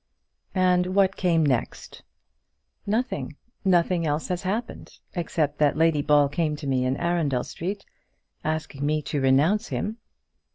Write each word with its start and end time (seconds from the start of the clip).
"And 0.55 0.95
what 0.95 1.15
came 1.15 1.45
next?" 1.45 2.01
"Nothing. 2.87 3.35
Nothing 3.63 4.03
else 4.03 4.29
has 4.29 4.41
happened, 4.41 4.97
except 5.13 5.59
that 5.59 5.77
Lady 5.77 6.01
Ball 6.01 6.27
came 6.27 6.55
to 6.55 6.65
me 6.65 6.85
in 6.85 6.97
Arundel 6.97 7.43
Street, 7.43 7.85
asking 8.43 8.83
me 8.83 9.03
to 9.03 9.21
renounce 9.21 9.67
him." 9.67 9.97